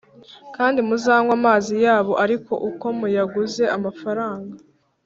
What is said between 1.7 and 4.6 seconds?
yabo ari uko muyaguze amafaranga